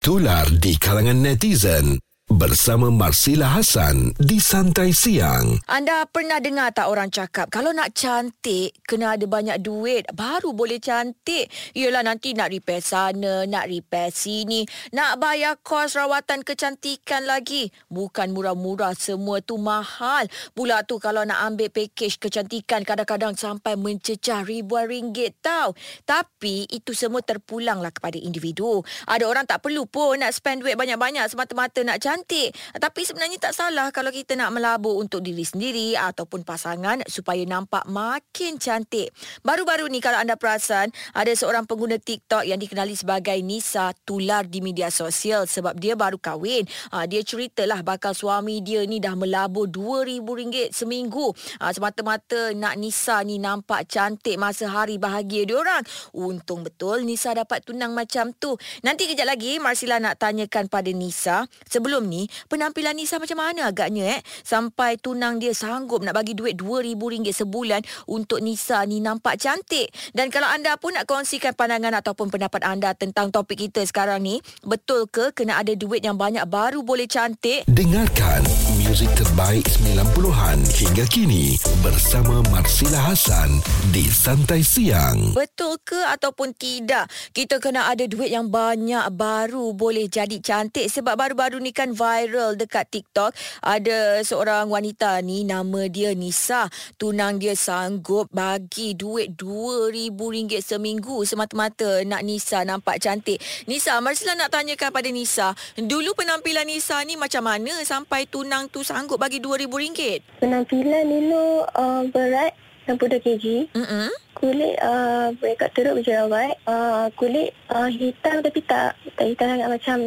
[0.00, 2.00] Tular di kalangan netizen
[2.40, 5.60] bersama Marsila Hasan di Santai Siang.
[5.68, 10.80] Anda pernah dengar tak orang cakap kalau nak cantik kena ada banyak duit baru boleh
[10.80, 11.52] cantik.
[11.76, 14.64] Yelah nanti nak repair sana, nak repair sini,
[14.96, 17.68] nak bayar kos rawatan kecantikan lagi.
[17.92, 20.24] Bukan murah-murah semua tu mahal.
[20.56, 25.76] Pula tu kalau nak ambil package kecantikan kadang-kadang sampai mencecah ribuan ringgit tau.
[26.08, 28.80] Tapi itu semua terpulanglah kepada individu.
[29.04, 32.54] Ada orang tak perlu pun nak spend duit banyak-banyak semata-mata nak cantik cantik.
[32.78, 37.82] Tapi sebenarnya tak salah kalau kita nak melabur untuk diri sendiri ataupun pasangan supaya nampak
[37.90, 39.10] makin cantik.
[39.42, 44.62] Baru-baru ni kalau anda perasan, ada seorang pengguna TikTok yang dikenali sebagai Nisa tular di
[44.62, 46.70] media sosial sebab dia baru kahwin.
[46.94, 51.34] Ha, dia ceritalah bakal suami dia ni dah melabur RM2,000 seminggu.
[51.58, 55.82] Ha, semata-mata nak Nisa ni nampak cantik masa hari bahagia dia orang.
[56.14, 58.54] Untung betul Nisa dapat tunang macam tu.
[58.86, 62.19] Nanti kejap lagi Marsila nak tanyakan pada Nisa sebelum ni
[62.50, 64.20] penampilan Nisa macam mana agaknya eh?
[64.42, 69.92] Sampai tunang dia sanggup nak bagi duit RM2000 sebulan untuk Nisa ni nampak cantik.
[70.10, 74.42] Dan kalau anda pun nak kongsikan pandangan ataupun pendapat anda tentang topik kita sekarang ni
[74.66, 77.62] betul ke kena ada duit yang banyak baru boleh cantik?
[77.70, 83.62] Dengarkan muzik terbaik 90-an hingga kini bersama Marsila Hasan
[83.94, 85.30] di Santai Siang.
[85.30, 87.06] Betul ke ataupun tidak?
[87.30, 92.58] Kita kena ada duit yang banyak baru boleh jadi cantik sebab baru-baru ni kan viral
[92.58, 93.30] dekat TikTok.
[93.62, 96.66] Ada seorang wanita ni nama dia Nisa.
[96.98, 101.22] Tunang dia sanggup bagi duit RM2000 seminggu.
[101.22, 103.38] Semata-mata nak Nisa nampak cantik.
[103.70, 105.54] Nisa Marsila nak tanyakan pada Nisa.
[105.78, 112.02] Dulu penampilan Nisa ni macam mana sampai tunang tu sanggup bagi RM2000 penampilan dulu uh,
[112.10, 112.52] berat
[112.88, 113.44] 62 kg.
[113.76, 114.08] Mm-hmm.
[114.40, 116.56] Kulit uh, berekat teruk berjerawat.
[116.64, 119.98] Uh, kulit uh, hitam tapi tak tak hitam sangat macam...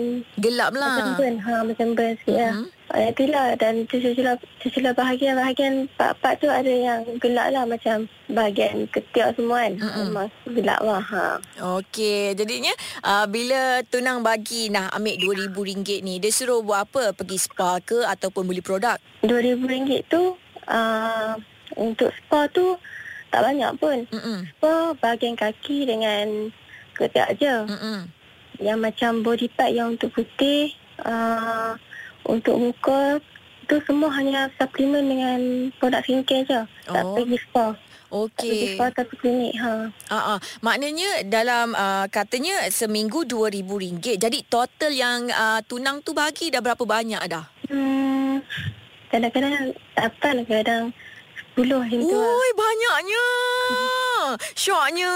[0.42, 0.98] Gelap lah.
[0.98, 1.36] Macam burn.
[1.38, 2.66] Ha, macam burn sikit mm-hmm.
[2.66, 2.98] lah.
[2.98, 3.74] Uh, itulah dan
[4.58, 9.74] sesudah bahagian-bahagian part-part tu ada yang gelap lah macam bahagian ketiak semua kan.
[9.78, 10.50] Mm-hmm.
[10.50, 11.02] gelap lah.
[11.06, 11.26] Ha.
[11.78, 12.74] Okey, jadinya
[13.06, 15.14] uh, bila tunang bagi nak ambil
[15.54, 17.14] RM2,000 ni, dia suruh buat apa?
[17.14, 18.98] Pergi spa ke ataupun beli produk?
[19.22, 20.34] RM2,000 tu...
[20.64, 21.38] Uh,
[21.78, 22.78] untuk spa tu
[23.34, 23.98] tak banyak pun.
[24.14, 24.40] Mm-mm.
[24.54, 26.54] Spa bahagian kaki dengan
[26.94, 27.56] ketiak je.
[27.66, 28.06] Mm-mm.
[28.62, 31.74] Yang macam body part yang untuk putih, uh,
[32.30, 33.18] untuk muka
[33.66, 35.40] tu semua hanya suplemen dengan
[35.82, 36.62] produk skincare je.
[36.62, 36.94] Oh.
[36.94, 37.68] Tak pergi spa.
[38.14, 38.78] Okey.
[38.78, 39.90] Tapi klinik ha.
[40.14, 44.22] Ah uh, maknanya dalam uh, katanya seminggu RM2000.
[44.22, 47.50] Jadi total yang uh, tunang tu bagi dah berapa banyak dah?
[47.74, 48.46] Hmm.
[49.10, 50.94] Kadang-kadang tak apa kadang
[51.54, 53.28] Puluh macam tu Ui, banyaknya.
[54.62, 55.16] Syoknya.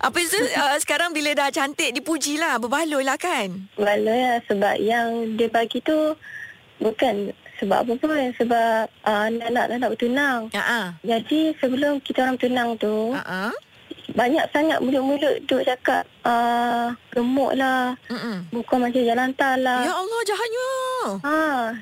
[0.00, 2.56] Apa itu uh, sekarang bila dah cantik dipuji lah.
[2.56, 3.68] Berbaloi lah kan?
[3.76, 6.16] Berbaloi lah sebab yang dia bagi tu
[6.80, 8.32] bukan sebab apa pun.
[8.40, 10.40] Sebab uh, anak-anak tak nak bertunang.
[10.56, 10.86] Uh-uh.
[11.04, 13.12] Jadi sebelum kita orang bertunang tu.
[13.12, 13.52] Uh-uh.
[14.10, 17.92] Banyak sangat mulut-mulut duk cakap uh, gemuk lah.
[18.08, 18.40] Uh-uh.
[18.56, 19.84] Bukan macam jalan tal lah.
[19.84, 20.68] Ya Allah jahatnya.
[21.24, 21.36] Ha,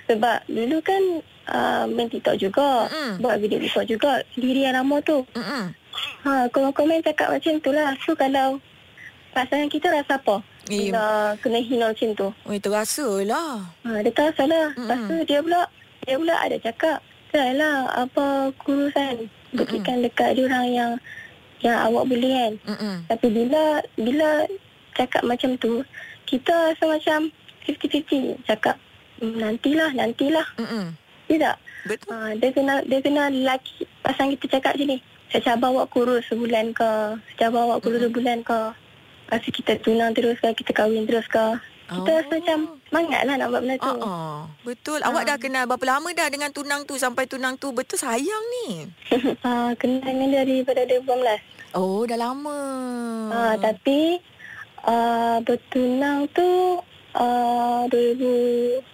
[0.06, 1.02] sebab dulu kan
[1.50, 2.86] uh, main TikTok juga.
[2.88, 3.22] Mm-mm.
[3.22, 4.22] Buat video TikTok juga.
[4.34, 5.26] Sendiri yang lama tu.
[5.34, 5.64] Mm-mm.
[6.24, 7.94] Ha, komen-komen cakap macam tu lah.
[8.06, 8.62] So kalau
[9.34, 10.42] pasangan kita rasa apa?
[10.70, 10.90] Eh.
[10.90, 12.28] Bila kena hina macam tu.
[12.30, 13.66] Oh, itu rasa lah.
[13.86, 14.66] Ha, dia tak rasa lah.
[14.76, 15.60] Lepas tu dia pula,
[16.06, 16.98] dia pula ada cakap.
[17.34, 19.28] Lah apa kurusan.
[19.48, 20.92] Buktikan dekat dia orang yang
[21.64, 22.52] yang awak beli kan.
[22.68, 22.94] Mm-mm.
[23.08, 24.46] Tapi bila bila
[24.94, 25.82] cakap macam tu,
[26.26, 27.30] kita rasa macam
[27.66, 28.76] 50-50 cakap.
[29.20, 30.46] Nantilah, nantilah.
[30.58, 30.84] Mm-mm.
[31.28, 31.56] Tidak.
[31.86, 32.10] Betul.
[32.10, 34.98] Uh, dia kena dia kena lelaki pasang kita cakap sini.
[35.28, 36.90] Saya cabar awak kurus sebulan ke,
[37.20, 38.14] saya cabar awak kurus mm-hmm.
[38.16, 38.60] sebulan ke.
[39.28, 41.46] Lepas kita tunang terus ke, kita kahwin terus ke.
[41.88, 42.16] Kita oh.
[42.20, 43.92] rasa macam semangat lah nak buat benda tu.
[43.96, 44.32] Uh-uh.
[44.60, 45.00] Betul.
[45.00, 45.08] Uh.
[45.08, 48.88] Awak dah kenal berapa lama dah dengan tunang tu sampai tunang tu betul sayang ni?
[49.40, 51.76] uh, kenal dengan dia daripada 2018.
[51.76, 52.60] Oh, dah lama.
[53.32, 54.20] Uh, tapi
[54.84, 56.80] uh, bertunang tu
[57.18, 58.22] uh, 2000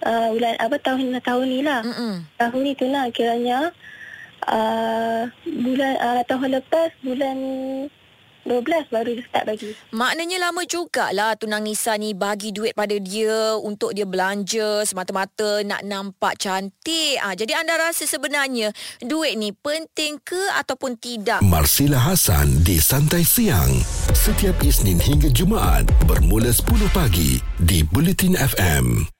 [0.03, 1.81] uh, bulan apa tahun tahun ni lah.
[1.85, 2.15] Mm-mm.
[2.41, 3.71] Tahun ni tu lah kiranya
[4.49, 7.37] uh, bulan uh, tahun lepas bulan
[8.45, 9.73] 12 baru dia start bagi.
[9.93, 15.81] Maknanya lama jugalah Tunang Nisa ni bagi duit pada dia untuk dia belanja semata-mata nak
[15.85, 17.17] nampak cantik.
[17.21, 18.71] Ah, jadi anda rasa sebenarnya
[19.01, 21.41] duit ni penting ke ataupun tidak?
[21.41, 23.73] Marsila Hasan di Santai Siang.
[24.13, 29.09] Setiap Isnin hingga Jumaat bermula 10 pagi di Bulletin FM.